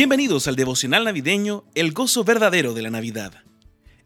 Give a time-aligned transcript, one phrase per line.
[0.00, 3.34] Bienvenidos al devocional navideño El gozo verdadero de la Navidad.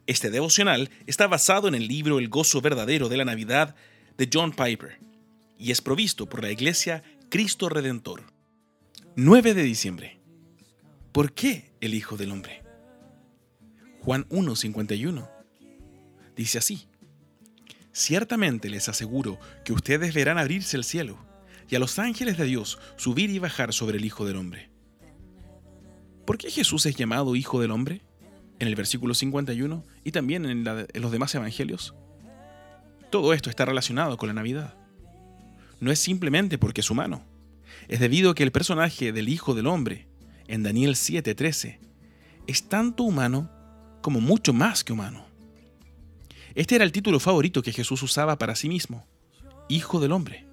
[0.07, 3.77] Este devocional está basado en el libro El gozo verdadero de la Navidad
[4.17, 4.99] de John Piper
[5.57, 8.25] y es provisto por la iglesia Cristo Redentor.
[9.15, 10.19] 9 de diciembre.
[11.13, 12.61] ¿Por qué el Hijo del Hombre?
[14.01, 15.29] Juan 1.51
[16.35, 16.89] dice así.
[17.93, 21.25] Ciertamente les aseguro que ustedes verán abrirse el cielo
[21.69, 24.74] y a los ángeles de Dios subir y bajar sobre el Hijo del Hombre.
[26.25, 28.01] ¿Por qué Jesús es llamado Hijo del Hombre?
[28.57, 31.93] En el versículo 51 y también en, los demás evangelios.
[33.11, 34.73] Todo esto está relacionado con la Navidad.
[35.79, 37.23] No es simplemente porque es humano.
[37.87, 40.07] Es debido a que el personaje del Hijo del Hombre,
[40.47, 41.79] en Daniel 7:13,
[42.47, 43.51] es tanto humano
[44.01, 45.25] como mucho más que humano.
[46.55, 49.05] Este era el título favorito que Jesús usaba para sí mismo,
[49.67, 50.44] Hijo del Hombre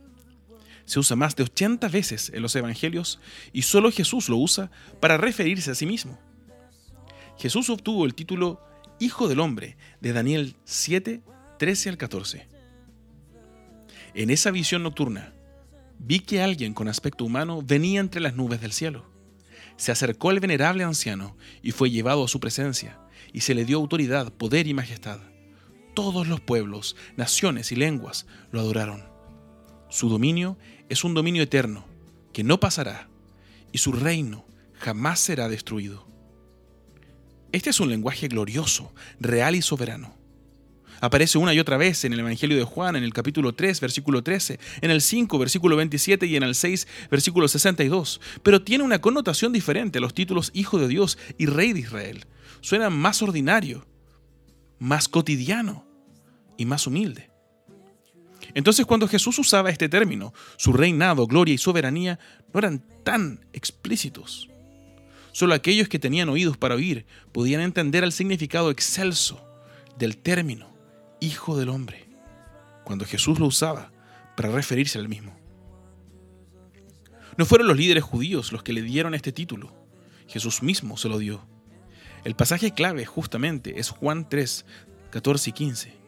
[0.85, 3.21] se usa más de 80 veces en los Evangelios
[3.53, 6.19] y solo Jesús lo usa para referirse a sí mismo.
[7.39, 8.61] Jesús obtuvo el título
[8.99, 11.23] Hijo del Hombre de Daniel 7,
[11.59, 12.47] 13 al 14.
[14.15, 15.33] En esa visión nocturna,
[15.99, 19.11] vi que alguien con aspecto humano venía entre las nubes del cielo.
[19.77, 22.99] Se acercó al venerable anciano y fue llevado a su presencia,
[23.33, 25.21] y se le dio autoridad, poder y majestad.
[25.95, 29.12] Todos los pueblos, naciones y lenguas lo adoraron.
[29.93, 30.57] Su dominio
[30.89, 31.85] es un dominio eterno,
[32.33, 33.11] que no pasará,
[33.73, 34.47] y su reino
[34.79, 36.09] jamás será destruido.
[37.53, 40.17] Este es un lenguaje glorioso, real y soberano.
[41.03, 44.23] Aparece una y otra vez en el Evangelio de Juan, en el capítulo 3, versículo
[44.23, 49.03] 13, en el 5, versículo 27 y en el 6, versículo 62, pero tiene una
[49.03, 52.25] connotación diferente a los títulos Hijo de Dios y Rey de Israel.
[52.63, 53.87] Suena más ordinario,
[54.79, 55.87] más cotidiano
[56.57, 57.32] y más humilde.
[58.55, 62.19] Entonces cuando Jesús usaba este término, su reinado, gloria y soberanía
[62.53, 64.49] no eran tan explícitos.
[65.33, 69.43] Solo aquellos que tenían oídos para oír podían entender el significado excelso
[69.99, 70.71] del término
[71.21, 72.09] Hijo del Hombre,
[72.85, 73.93] cuando Jesús lo usaba
[74.37, 75.35] para referirse al mismo.
[77.39, 79.73] No fueron los líderes judíos los que le dieron este título,
[80.29, 81.47] Jesús mismo se lo dio.
[82.25, 84.67] El pasaje clave justamente es Juan 3,
[85.11, 86.02] 14 y 15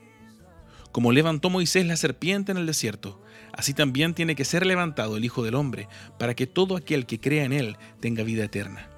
[0.94, 3.20] como levantó Moisés la serpiente en el desierto,
[3.52, 5.88] así también tiene que ser levantado el Hijo del Hombre,
[6.20, 8.88] para que todo aquel que crea en él tenga vida eterna.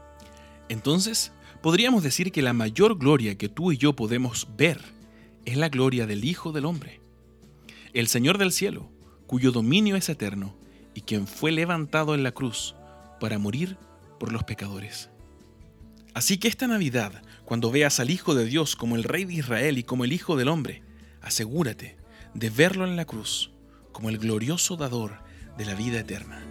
[0.68, 4.78] Entonces, podríamos decir que la mayor gloria que tú y yo podemos ver
[5.46, 7.00] es la gloria del Hijo del Hombre,
[7.94, 8.90] el Señor del cielo,
[9.26, 10.54] cuyo dominio es eterno
[10.92, 12.74] y quien fue levantado en la cruz
[13.20, 13.78] para morir
[14.20, 15.08] por los pecadores.
[16.12, 19.78] Así que esta Navidad, cuando veas al Hijo de Dios como el Rey de Israel
[19.78, 20.82] y como el Hijo del Hombre,
[21.26, 21.96] asegúrate
[22.34, 23.52] de verlo en la cruz
[23.92, 25.22] como el glorioso dador
[25.58, 26.42] de la vida eterna.